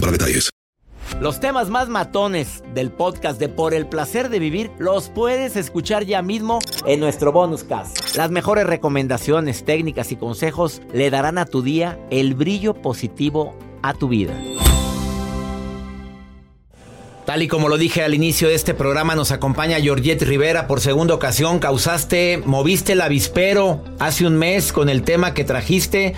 [0.00, 0.50] para detalles.
[1.20, 6.04] Los temas más matones del podcast de Por el placer de vivir los puedes escuchar
[6.04, 8.16] ya mismo en nuestro bonus cast.
[8.16, 13.94] Las mejores recomendaciones, técnicas y consejos le darán a tu día el brillo positivo a
[13.94, 14.34] tu vida.
[17.24, 20.80] Tal y como lo dije al inicio de este programa, nos acompaña Georgette Rivera por
[20.80, 21.58] segunda ocasión.
[21.58, 26.14] Causaste, moviste el avispero hace un mes con el tema que trajiste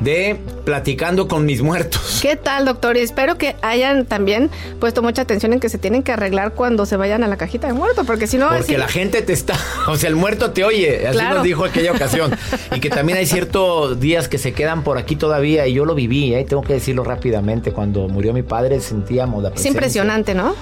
[0.00, 2.20] de Platicando con mis muertos.
[2.22, 2.96] ¿Qué tal, doctor?
[2.96, 6.86] Y espero que hayan también puesto mucha atención en que se tienen que arreglar cuando
[6.86, 8.48] se vayan a la cajita de muerto, porque si no...
[8.48, 9.54] Porque la gente te está,
[9.88, 12.36] o sea, el muerto te oye, así nos dijo aquella ocasión.
[12.74, 15.94] y que también hay ciertos días que se quedan por aquí todavía, y yo lo
[15.94, 16.44] viví, ¿eh?
[16.48, 19.70] tengo que decirlo rápidamente, cuando murió mi padre sentíamos la presencia.
[19.70, 20.54] Es impresionante, ¿no?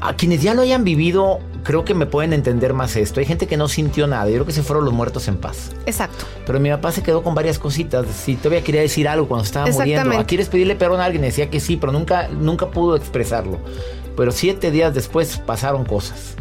[0.00, 3.20] A quienes ya lo hayan vivido, creo que me pueden entender más esto.
[3.20, 4.26] Hay gente que no sintió nada.
[4.26, 5.72] Yo creo que se fueron los muertos en paz.
[5.86, 6.24] Exacto.
[6.46, 8.06] Pero mi papá se quedó con varias cositas.
[8.06, 10.24] Si todavía quería decir algo cuando estaba muriendo.
[10.26, 11.22] ¿Quieres pedirle perdón a alguien?
[11.22, 13.58] Decía que sí, pero nunca, nunca pudo expresarlo.
[14.16, 16.34] Pero siete días después pasaron cosas.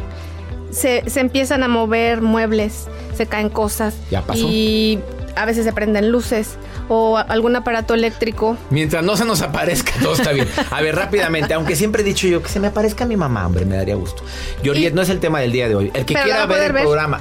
[0.72, 3.96] Se, se empiezan a mover muebles, se caen cosas.
[4.12, 4.48] Ya pasó.
[4.48, 5.00] Y
[5.36, 6.58] a veces se prenden luces
[6.90, 8.58] o algún aparato eléctrico.
[8.70, 10.48] Mientras no se nos aparezca, todo está bien.
[10.72, 13.66] A ver, rápidamente, aunque siempre he dicho yo que se me aparezca mi mamá, hombre,
[13.66, 14.24] me daría gusto.
[14.64, 15.92] Georgette, no es el tema del día de hoy.
[15.94, 17.20] El que quiera ver el programa.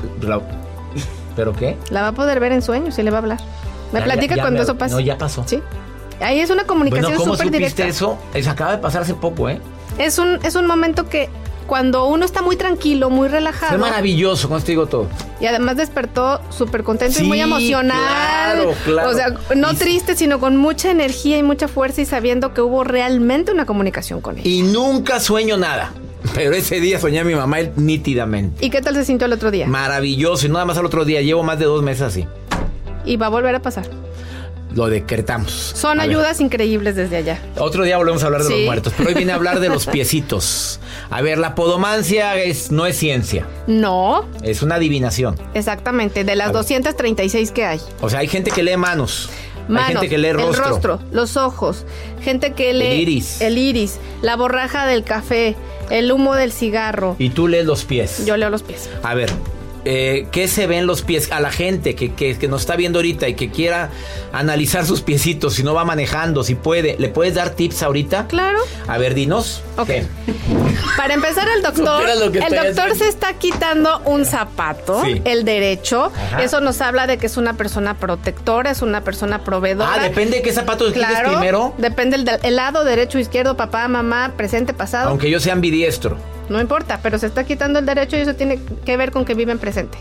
[1.35, 1.77] ¿Pero qué?
[1.91, 3.39] La va a poder ver en sueños y le va a hablar.
[3.93, 4.95] Me platica cuando eso pase.
[4.95, 5.45] No, ya pasó.
[5.47, 5.63] Sí.
[6.21, 8.19] Ahí es una comunicación bueno, ¿cómo supiste eso?
[8.33, 9.61] Eso acaba de pasar hace poco, ¿eh?
[9.99, 11.29] Es un, es un momento que
[11.67, 13.71] cuando uno está muy tranquilo, muy relajado.
[13.71, 15.09] Fue maravilloso, digo todo.
[15.41, 18.05] Y además despertó súper contento y muy emocionado.
[18.05, 19.11] Claro, claro.
[19.11, 22.85] O sea, no triste, sino con mucha energía y mucha fuerza y sabiendo que hubo
[22.85, 24.47] realmente una comunicación con él.
[24.47, 25.93] Y nunca sueño nada.
[26.35, 28.65] Pero ese día soñé a mi mamá nítidamente.
[28.65, 29.67] ¿Y qué tal se sintió el otro día?
[29.67, 30.47] Maravilloso.
[30.47, 31.21] Y nada más al otro día.
[31.23, 32.27] Llevo más de dos meses así.
[33.05, 33.87] Y va a volver a pasar
[34.77, 35.73] lo decretamos.
[35.75, 37.41] Son ayudas increíbles desde allá.
[37.59, 39.87] Otro día volvemos a hablar de los muertos, pero hoy viene a hablar de los
[39.93, 40.79] piecitos.
[41.11, 43.47] A ver, la podomancia es, no es ciencia.
[43.67, 44.29] No.
[44.43, 45.37] Es una adivinación.
[45.55, 47.81] Exactamente, de las 236 que hay.
[48.03, 49.31] O sea, hay gente que lee manos.
[49.69, 50.65] hay gente que lee rostro.
[50.65, 51.87] El rostro, los ojos,
[52.23, 53.41] gente que lee el iris.
[53.41, 55.57] el iris, la borraja del café,
[55.91, 57.17] el humo del cigarro.
[57.19, 58.27] Y tú lees los pies.
[58.27, 58.91] Yo leo los pies.
[59.03, 59.31] A ver,
[59.89, 63.29] eh, qué se ven los pies a la gente que, que, nos está viendo ahorita
[63.29, 63.91] y que quiera
[64.33, 68.27] analizar sus piecitos, si no va manejando, si puede, ¿le puedes dar tips ahorita?
[68.27, 68.59] Claro.
[68.89, 69.63] A ver, dinos.
[69.77, 69.91] Ok.
[70.97, 76.11] Para empezar, el doctor, el doctor se está quitando un zapato, el derecho.
[76.41, 79.95] Eso nos habla de que es una persona protectora, es una persona proveedora.
[79.95, 81.75] Ah, depende de qué zapato claro, primero.
[81.79, 85.11] Depende del lado derecho, izquierdo, papá, mamá, presente, pasado.
[85.11, 86.19] Aunque yo sea ambidiestro.
[86.49, 89.35] No importa, pero se está quitando el derecho y eso tiene que ver con que
[89.35, 89.99] vive en presente.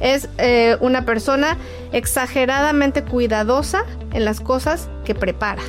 [0.00, 1.56] Es eh, una persona
[1.92, 5.62] exageradamente cuidadosa en las cosas que prepara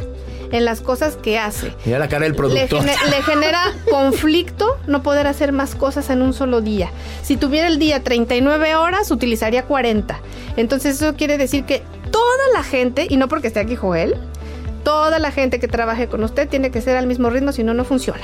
[0.51, 1.73] en las cosas que hace.
[1.85, 2.83] Mira la cara del productor.
[2.83, 6.89] Le, genera conflicto no poder hacer más cosas en un solo día.
[7.23, 10.19] Si tuviera el día 39 horas, utilizaría 40.
[10.57, 14.15] Entonces eso quiere decir que toda la gente, y no porque esté aquí Joel,
[14.83, 17.73] toda la gente que trabaje con usted tiene que ser al mismo ritmo, si no,
[17.73, 18.23] no funciona.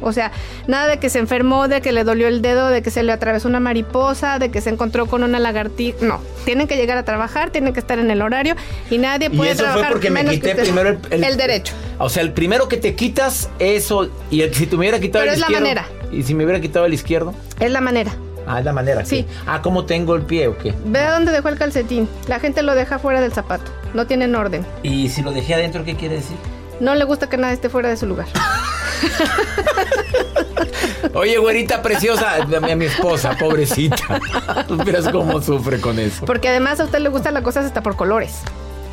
[0.00, 0.32] O sea,
[0.66, 3.12] nada de que se enfermó, de que le dolió el dedo, de que se le
[3.12, 5.98] atravesó una mariposa, de que se encontró con una lagartija.
[6.00, 8.54] No, tienen que llegar a trabajar, tienen que estar en el horario
[8.90, 11.74] y nadie puede y eso trabajar fue porque me quité primero el, derecho.
[11.98, 15.24] O sea, el primero que te quitas eso y el, si te me hubiera quitado
[15.24, 15.88] Pero el es la manera.
[16.12, 17.34] Y si me hubiera quitado el izquierdo.
[17.58, 18.12] Es la manera.
[18.46, 19.04] Ah, es la manera.
[19.04, 19.26] Sí.
[19.46, 20.72] Ah, ¿cómo tengo el pie o qué?
[20.84, 22.08] Ve a dónde dejó el calcetín.
[22.28, 23.72] La gente lo deja fuera del zapato.
[23.92, 24.64] No tienen orden.
[24.82, 26.36] ¿Y si lo dejé adentro, qué quiere decir?
[26.78, 28.26] No le gusta que nada esté fuera de su lugar.
[31.14, 34.20] Oye, güerita preciosa, a mi esposa, pobrecita.
[34.68, 36.24] Tú miras cómo sufre con eso.
[36.26, 38.40] Porque además a usted le gustan las cosas hasta por colores.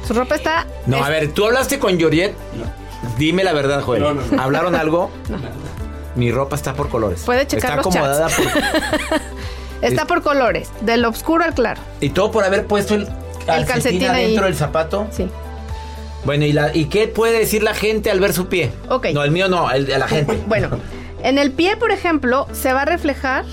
[0.08, 0.66] Su ropa está.
[0.86, 2.36] No, a ver, ¿tú hablaste con Georgette?
[3.18, 4.02] Dime la verdad, Joel.
[4.02, 4.42] No, no, no.
[4.42, 5.12] ¿Hablaron algo?
[6.16, 7.22] Mi ropa está por colores.
[7.26, 8.46] Puede checar Está los acomodada por...
[9.82, 11.82] Está por colores, del oscuro al claro.
[12.00, 13.06] Y todo por haber puesto el
[13.46, 14.24] calcetín, calcetín ahí.
[14.26, 15.08] adentro del zapato.
[15.12, 15.28] Sí.
[16.26, 18.72] Bueno, ¿y, la, ¿y qué puede decir la gente al ver su pie?
[18.90, 19.08] Ok.
[19.14, 20.42] No, el mío no, el de la gente.
[20.48, 20.70] Bueno,
[21.22, 23.46] en el pie, por ejemplo, se va a reflejar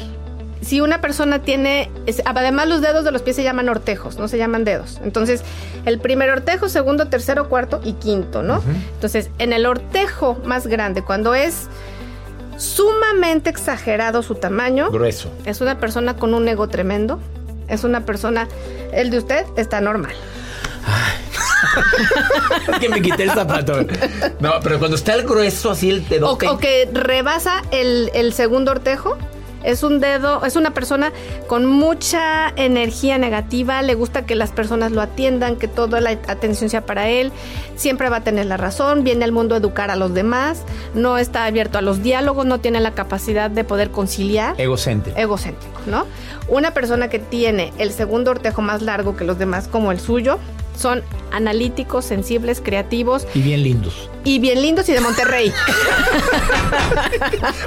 [0.61, 1.91] si una persona tiene,
[2.27, 5.01] además los dedos de los pies se llaman ortejos, no se llaman dedos.
[5.03, 5.43] Entonces,
[5.87, 8.63] el primer ortejo, segundo, tercero, cuarto y quinto, ¿no?
[8.95, 11.67] Entonces, en el ortejo más grande, cuando es
[12.59, 15.31] sumamente exagerado su tamaño, Grueso.
[15.47, 17.19] es una persona con un ego tremendo,
[17.69, 18.47] es una persona,
[18.93, 20.13] el de usted está normal.
[22.73, 23.85] Es que me quité el zapato.
[24.41, 26.49] No, pero cuando está el grueso así el O, dedote.
[26.49, 29.17] o que rebasa el, el segundo ortejo.
[29.63, 31.13] Es un dedo, es una persona
[31.47, 36.71] con mucha energía negativa, le gusta que las personas lo atiendan, que toda la atención
[36.71, 37.31] sea para él,
[37.77, 40.63] siempre va a tener la razón, viene al mundo a educar a los demás,
[40.95, 45.19] no está abierto a los diálogos, no tiene la capacidad de poder conciliar Egocéntrico.
[45.19, 46.07] egocéntrico, ¿no?
[46.49, 50.39] Una persona que tiene el segundo ortejo más largo que los demás, como el suyo,
[50.81, 54.09] son analíticos, sensibles, creativos Y bien lindos.
[54.25, 55.53] y bien lindos y de Monterrey.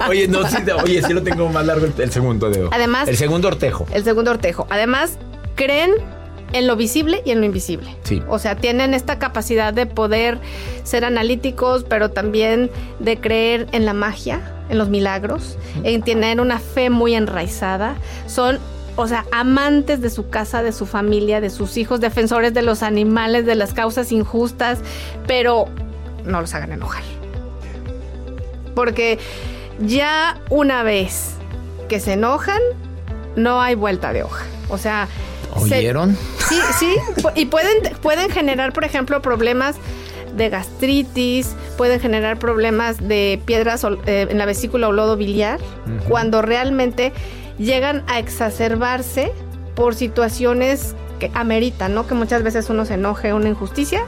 [0.09, 2.69] Oye, no, sí, oye, sí lo tengo más largo el, el segundo dedo.
[2.71, 3.85] Además- El segundo ortejo.
[3.91, 4.67] El segundo ortejo.
[4.69, 5.17] Además,
[5.55, 5.91] creen
[6.53, 7.95] en lo visible y en lo invisible.
[8.03, 8.21] Sí.
[8.27, 10.39] O sea, tienen esta capacidad de poder
[10.83, 12.69] ser analíticos, pero también
[12.99, 17.95] de creer en la magia, en los milagros, en tener una fe muy enraizada.
[18.27, 18.59] Son,
[18.95, 22.83] o sea, amantes de su casa, de su familia, de sus hijos, defensores de los
[22.83, 24.79] animales, de las causas injustas,
[25.27, 25.65] pero
[26.25, 27.03] no los hagan enojar.
[28.75, 29.19] Porque
[29.79, 31.31] ya una vez
[31.89, 32.59] que se enojan,
[33.35, 34.45] no hay vuelta de hoja.
[34.69, 35.07] O sea,
[35.67, 36.17] se- ¿Oyeron?
[36.49, 36.95] Sí, sí.
[37.35, 39.75] Y pueden, pueden generar, por ejemplo, problemas
[40.35, 45.59] de gastritis, pueden generar problemas de piedras eh, en la vesícula o lodo biliar,
[46.09, 47.13] cuando realmente
[47.57, 49.31] llegan a exacerbarse
[49.75, 52.07] por situaciones que ameritan, ¿no?
[52.07, 54.05] Que muchas veces uno se enoje, una injusticia.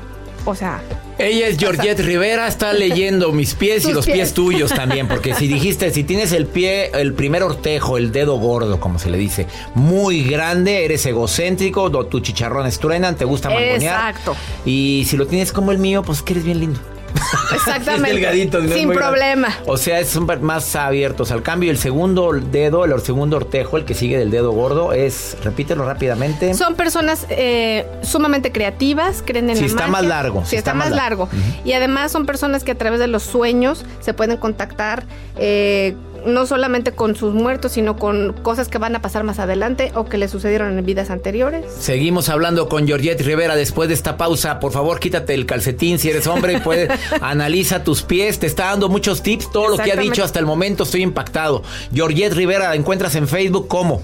[0.48, 0.80] O sea,
[1.18, 4.18] Ella es Georgette Rivera, está leyendo mis pies y los pies.
[4.18, 4.34] pies.
[4.36, 8.80] tuyos también, porque si dijiste, si tienes el pie, el primer ortejo, el dedo gordo,
[8.80, 14.12] como se le dice, muy grande, eres egocéntrico, tus chicharrones truenan, te gusta mangonear.
[14.12, 14.36] Exacto.
[14.66, 16.80] Y si lo tienes como el mío, pues que eres bien lindo.
[17.56, 18.10] exactamente.
[18.10, 18.96] Es delgadito, no es sin grande.
[19.06, 19.50] problema.
[19.66, 21.32] O sea, son más abiertos.
[21.32, 25.38] Al cambio, el segundo dedo, el segundo ortejo, el que sigue del dedo gordo, es,
[25.44, 26.54] repítelo rápidamente.
[26.54, 29.92] Son personas eh, sumamente creativas, creen en la está magia.
[29.92, 31.30] más largo, Sí, está, más largo.
[31.64, 35.04] Y además son personas que a través de los sueños se pueden contactar
[35.38, 35.96] eh,
[36.26, 40.06] no solamente con sus muertos, sino con cosas que van a pasar más adelante o
[40.06, 41.66] que le sucedieron en vidas anteriores.
[41.80, 44.60] Seguimos hablando con Georgette Rivera después de esta pausa.
[44.60, 46.90] Por favor, quítate el calcetín si eres hombre y puede
[47.22, 48.40] analiza tus pies.
[48.40, 49.52] Te está dando muchos tips.
[49.52, 51.64] Todo lo que ha dicho hasta el momento estoy impactado.
[51.94, 54.02] Georgette Rivera la encuentras en Facebook ¿cómo?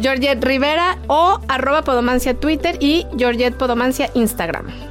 [0.00, 4.89] Georgette Rivera o arroba Podomancia Twitter y Georgette Podomancia Instagram.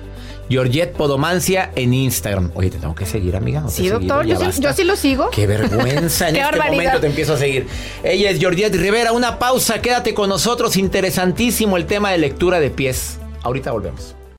[0.50, 2.52] Georgette Podomancia en Instagram.
[2.56, 3.62] Oye, te tengo que seguir, amiga.
[3.62, 4.62] ¿No te Sí, doctor, yo sí, basta.
[4.62, 5.30] yo sí lo sigo.
[5.30, 6.76] Qué vergüenza, en Qué este barbaridad.
[6.84, 7.68] momento te empiezo a seguir.
[8.04, 9.12] Ella es Georgette Rivera.
[9.14, 10.76] Una pausa, quédate con nosotros.
[10.78, 13.20] Interesantísimo el tema de lectura de pies.
[13.44, 14.16] Ahorita volvemos.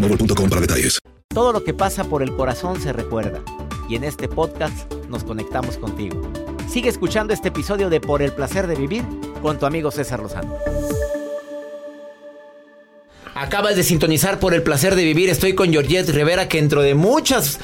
[0.00, 0.98] para detalles.
[1.28, 3.40] Todo lo que pasa por el corazón se recuerda.
[3.88, 6.22] Y en este podcast nos conectamos contigo.
[6.68, 9.04] Sigue escuchando este episodio de Por el placer de vivir
[9.42, 10.56] con tu amigo César Lozano.
[13.34, 15.28] Acabas de sintonizar por el placer de vivir.
[15.28, 17.58] Estoy con Georgette Rivera, que dentro de muchas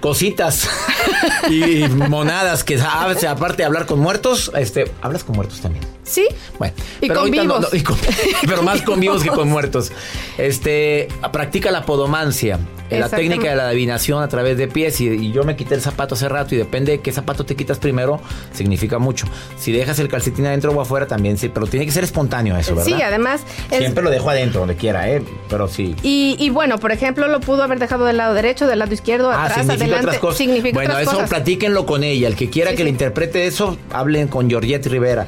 [0.00, 0.68] cositas
[1.50, 5.93] y monadas que hace, aparte de hablar con muertos, este, hablas con muertos también.
[6.04, 6.28] ¿Sí?
[6.58, 7.74] Bueno, Y con ahorita vivos.
[7.74, 7.98] y con-
[8.46, 9.90] pero más con vivos que con muertos.
[10.38, 12.58] Este, practica la podomancia.
[12.90, 16.14] la técnica de la adivinación a través de pies y, yo me quité el zapato
[16.14, 18.20] hace rato y depende de qué zapato te quitas primero,
[18.52, 19.26] significa mucho.
[19.58, 22.76] Si dejas el calcetín adentro o afuera también sí, pero tiene que ser espontáneo eso,
[22.76, 22.96] ¿verdad?
[22.96, 23.40] Sí, además...
[23.70, 25.22] Siempre lo dejo adentro, donde quiera, ¿eh?
[25.48, 25.96] Pero sí.
[26.02, 29.44] Y, bueno, por ejemplo, lo pudo haber dejado del lado derecho, del lado izquierdo, ah,
[29.44, 30.06] atrás, adelante.
[30.06, 30.38] Otras cosas.
[30.38, 32.28] Significa bueno, eso platíquenlo con ella.
[32.28, 35.26] El que quiera que le interprete eso, hablen con Georgette Rivera.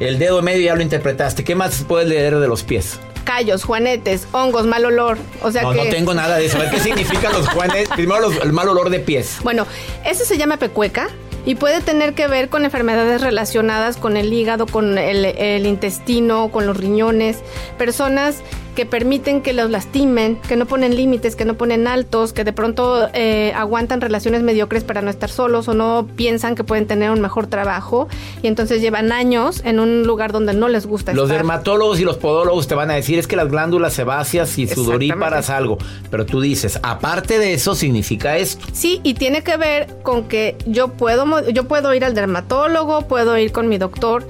[0.00, 1.44] El dedo medio ya lo interpretaste.
[1.44, 2.98] ¿Qué más puedes leer de los pies?
[3.26, 5.18] callos, juanetes, hongos, mal olor.
[5.42, 5.78] O sea no, que...
[5.78, 6.56] no tengo nada de eso.
[6.56, 7.88] A ver qué significan los juanetes.
[7.90, 9.38] Primero el mal olor de pies.
[9.42, 9.66] Bueno,
[10.06, 11.08] eso se llama pecueca
[11.44, 16.50] y puede tener que ver con enfermedades relacionadas con el hígado, con el, el intestino,
[16.50, 17.38] con los riñones.
[17.76, 18.42] Personas
[18.76, 22.52] que permiten que los lastimen, que no ponen límites, que no ponen altos, que de
[22.52, 27.10] pronto eh, aguantan relaciones mediocres para no estar solos o no piensan que pueden tener
[27.10, 28.06] un mejor trabajo
[28.42, 32.18] y entonces llevan años en un lugar donde no les gusta los dermatólogos y los
[32.18, 35.78] podólogos te van a decir es que las glándulas sebáceas y sudoríparas algo,
[36.10, 38.66] pero tú dices, aparte de eso significa esto.
[38.72, 43.38] Sí, y tiene que ver con que yo puedo yo puedo ir al dermatólogo, puedo
[43.38, 44.28] ir con mi doctor,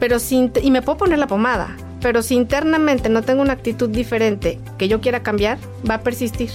[0.00, 3.88] pero sin y me puedo poner la pomada pero si internamente no tengo una actitud
[3.88, 5.56] diferente que yo quiera cambiar,
[5.88, 6.50] va a persistir.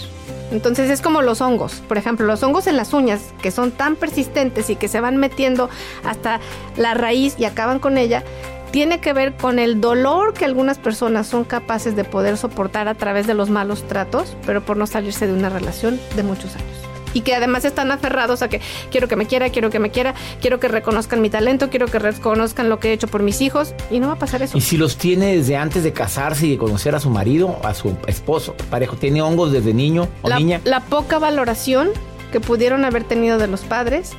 [0.51, 1.81] Entonces es como los hongos.
[1.87, 5.17] Por ejemplo, los hongos en las uñas, que son tan persistentes y que se van
[5.17, 5.67] metiendo
[6.03, 6.39] hasta
[6.77, 8.23] la raíz y acaban con ella,
[8.69, 12.93] tiene que ver con el dolor que algunas personas son capaces de poder soportar a
[12.93, 16.88] través de los malos tratos, pero por no salirse de una relación de muchos años
[17.13, 18.61] y que además están aferrados a que
[18.91, 21.99] quiero que me quiera, quiero que me quiera, quiero que reconozcan mi talento, quiero que
[21.99, 24.57] reconozcan lo que he hecho por mis hijos y no va a pasar eso.
[24.57, 27.73] Y si los tiene desde antes de casarse y de conocer a su marido, a
[27.73, 30.61] su esposo, parejo, tiene hongos desde niño o niña.
[30.63, 31.89] La poca valoración
[32.31, 34.11] que pudieron haber tenido de los padres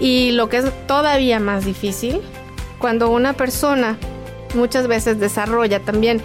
[0.00, 2.20] y lo que es todavía más difícil,
[2.78, 3.96] cuando una persona
[4.54, 6.20] muchas veces desarrolla también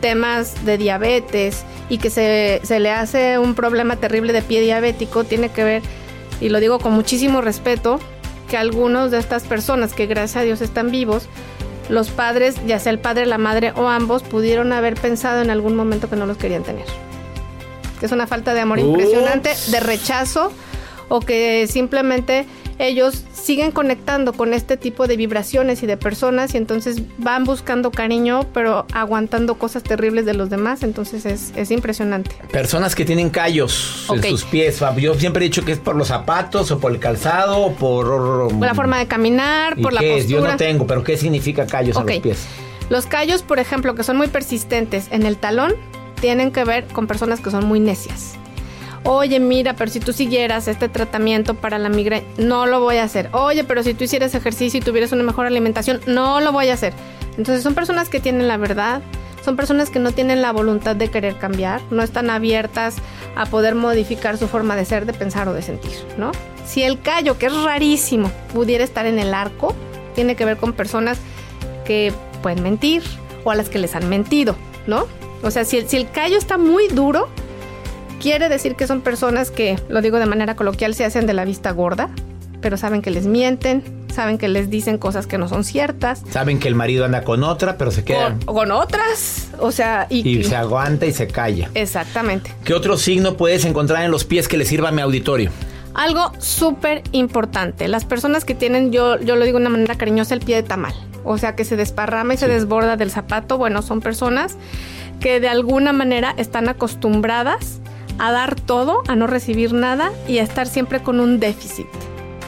[0.00, 5.24] temas de diabetes, y que se, se le hace un problema terrible de pie diabético,
[5.24, 5.82] tiene que ver,
[6.40, 8.00] y lo digo con muchísimo respeto,
[8.48, 11.28] que algunos de estas personas que gracias a Dios están vivos,
[11.88, 15.74] los padres, ya sea el padre, la madre o ambos, pudieron haber pensado en algún
[15.74, 16.86] momento que no los querían tener.
[17.98, 20.52] Que es una falta de amor impresionante, de rechazo,
[21.08, 22.46] o que simplemente
[22.78, 27.90] ellos siguen conectando con este tipo de vibraciones y de personas y entonces van buscando
[27.90, 32.30] cariño, pero aguantando cosas terribles de los demás, entonces es, impresionante.
[32.50, 36.08] Personas que tienen callos en sus pies, yo siempre he dicho que es por los
[36.08, 38.52] zapatos o por el calzado o por...
[38.60, 40.26] la forma de caminar, por la postura.
[40.26, 42.46] Yo no tengo, pero ¿qué significa callos en los pies?
[42.90, 45.74] Los callos, por ejemplo, que son muy persistentes en el talón,
[46.20, 48.36] tienen que ver con personas que son muy necias
[49.04, 53.04] oye, mira, pero si tú siguieras este tratamiento para la migraña, no lo voy a
[53.04, 53.28] hacer.
[53.32, 56.74] Oye, pero si tú hicieras ejercicio y tuvieras una mejor alimentación, no lo voy a
[56.74, 56.92] hacer.
[57.36, 59.02] Entonces son personas que tienen la verdad,
[59.44, 62.96] son personas que no tienen la voluntad de querer cambiar, no están abiertas
[63.34, 66.32] a poder modificar su forma de ser, de pensar o de sentir, ¿no?
[66.66, 69.74] Si el callo, que es rarísimo, pudiera estar en el arco,
[70.14, 71.18] tiene que ver con personas
[71.84, 73.02] que pueden mentir
[73.44, 74.54] o a las que les han mentido,
[74.86, 75.06] ¿no?
[75.42, 77.28] O sea, si el, si el callo está muy duro,
[78.22, 81.44] Quiere decir que son personas que, lo digo de manera coloquial, se hacen de la
[81.44, 82.08] vista gorda,
[82.60, 83.82] pero saben que les mienten,
[84.14, 86.22] saben que les dicen cosas que no son ciertas.
[86.30, 88.38] Saben que el marido anda con otra, pero se quedan.
[88.42, 90.06] Con, con otras, o sea...
[90.08, 91.68] Y, y, se aguanta y se calla.
[91.74, 92.54] Exactamente.
[92.62, 95.50] ¿Qué otro signo puedes encontrar en los pies que le sirva a mi auditorio?
[95.94, 97.88] Algo súper importante.
[97.88, 100.62] Las personas que tienen, yo, yo lo digo de una manera cariñosa, el pie de
[100.62, 100.94] tamal.
[101.24, 103.58] O sea, que se desparrama y se desborda del zapato.
[103.58, 104.58] Bueno, son personas
[105.18, 107.81] que de alguna manera están acostumbradas
[108.22, 111.88] a dar todo, a no recibir nada y a estar siempre con un déficit.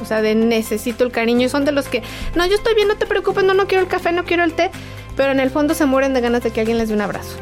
[0.00, 1.46] O sea, de necesito el cariño.
[1.46, 2.00] Y son de los que,
[2.36, 4.52] no, yo estoy bien, no te preocupes, no, no quiero el café, no quiero el
[4.52, 4.70] té.
[5.16, 7.38] Pero en el fondo se mueren de ganas de que alguien les dé un abrazo.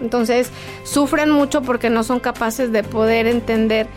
[0.00, 0.50] Entonces,
[0.84, 3.88] sufren mucho porque no son capaces de poder entender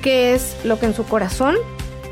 [0.00, 1.56] qué es lo que en su corazón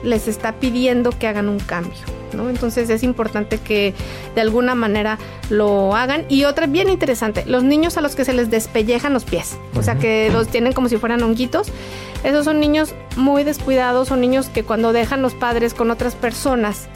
[0.04, 2.17] les está pidiendo que hagan un cambio.
[2.32, 3.94] Entonces es importante que
[4.34, 5.18] de alguna manera
[5.50, 6.24] lo hagan.
[6.28, 9.82] Y otra bien interesante, los niños a los que se les despellejan los pies, o
[9.82, 11.68] sea que los tienen como si fueran honguitos,
[12.24, 16.88] esos son niños muy descuidados, son niños que cuando dejan los padres con otras personas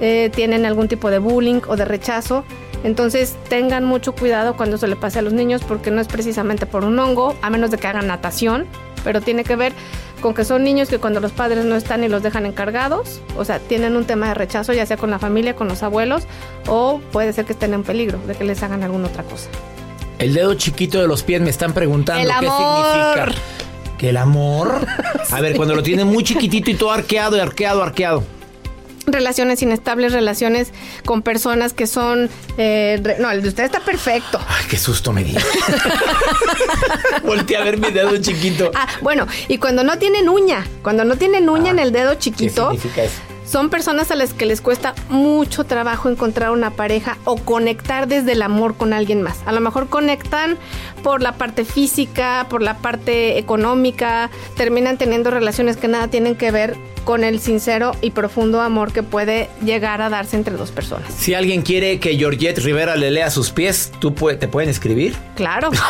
[0.00, 2.44] eh, tienen algún tipo de bullying o de rechazo.
[2.82, 6.64] Entonces tengan mucho cuidado cuando se le pase a los niños porque no es precisamente
[6.64, 8.66] por un hongo, a menos de que hagan natación,
[9.04, 9.74] pero tiene que ver
[10.20, 13.44] con que son niños que cuando los padres no están y los dejan encargados, o
[13.44, 16.24] sea, tienen un tema de rechazo, ya sea con la familia, con los abuelos,
[16.66, 19.48] o puede ser que estén en peligro de que les hagan alguna otra cosa.
[20.18, 23.26] El dedo chiquito de los pies me están preguntando qué significa.
[23.98, 24.86] ¿Que el amor?
[25.30, 28.22] A ver, cuando lo tienen muy chiquitito y todo arqueado y arqueado, arqueado.
[29.12, 30.68] Relaciones inestables, relaciones
[31.04, 32.28] con personas que son...
[32.58, 34.38] eh, re- no, el de usted está perfecto.
[34.48, 35.34] Ay, qué susto me di.
[37.24, 38.70] Volté a ver mi dedo chiquito.
[38.74, 42.18] Ah, bueno, y cuando no tienen uña, cuando no tienen uña en el dedo ¿Qué
[42.18, 43.20] chiquito, significa eso?
[43.50, 48.32] Son personas a las que les cuesta mucho trabajo encontrar una pareja o conectar desde
[48.32, 49.38] el amor con alguien más.
[49.44, 50.56] A lo mejor conectan
[51.02, 56.52] por la parte física, por la parte económica, terminan teniendo relaciones que nada tienen que
[56.52, 61.12] ver con el sincero y profundo amor que puede llegar a darse entre dos personas.
[61.12, 65.16] Si alguien quiere que Georgette Rivera le lea sus pies, ¿tú pu- te pueden escribir?
[65.34, 65.70] Claro,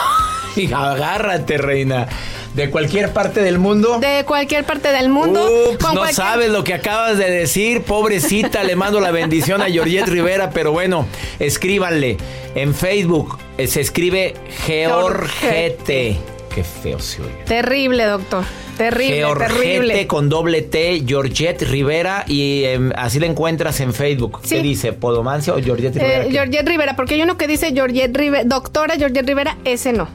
[0.57, 2.09] Y agárrate, reina.
[2.55, 3.99] De cualquier parte del mundo.
[4.01, 5.45] de cualquier parte del mundo.
[5.71, 8.65] Ups, con no cualquier- sabes lo que acabas de decir, pobrecita.
[8.65, 11.07] le mando la bendición a Georgette Rivera, pero bueno,
[11.39, 12.17] escríbanle.
[12.57, 14.35] En Facebook eh, se escribe
[14.67, 16.17] Georgette.
[16.55, 17.31] Qué feo se oye.
[17.47, 18.45] Terrible, doctor.
[18.77, 20.07] Terrible, Georgette terrible.
[20.07, 24.41] con doble T, Georgette Rivera, y em, así la encuentras en Facebook.
[24.43, 24.57] Sí.
[24.57, 24.93] ¿Qué dice?
[24.95, 26.23] ¿Podomancia o Georgette Rivera?
[26.23, 26.33] Eh, ¿Qué?
[26.33, 30.09] Georgette Rivera, porque hay uno que dice Georgette Rivera, doctora Georgette Rivera, ese no.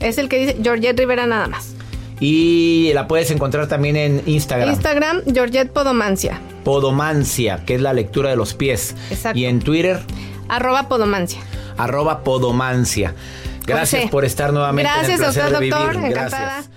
[0.00, 1.74] Es el que dice Georgette Rivera nada más.
[2.20, 4.68] Y la puedes encontrar también en Instagram.
[4.68, 8.94] Instagram, Georgette Podomancia, Podomancia, que es la lectura de los pies.
[9.10, 9.38] Exacto.
[9.38, 10.00] Y en Twitter,
[10.48, 11.40] arroba Podomancia.
[11.78, 13.14] arroba Podomancia.
[13.66, 14.10] Gracias José.
[14.10, 15.96] por estar nuevamente Gracias en el a usted, doctor.
[16.04, 16.28] Encantada.
[16.54, 16.70] Gracias.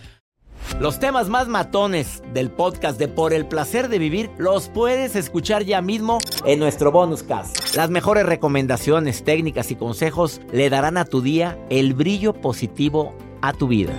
[0.80, 5.63] Los temas más matones del podcast de Por el placer de vivir los puedes escuchar
[5.63, 7.75] ya mismo en nuestro bonus cast.
[7.75, 13.53] Las mejores recomendaciones, técnicas y consejos le darán a tu día el brillo positivo a
[13.53, 13.94] tu vida.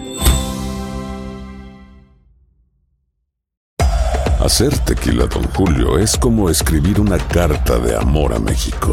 [4.40, 8.92] Hacer tequila, Don Julio, es como escribir una carta de amor a México.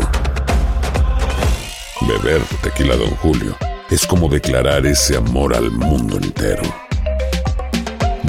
[2.08, 3.58] Beber tequila, Don Julio,
[3.90, 6.64] es como declarar ese amor al mundo entero.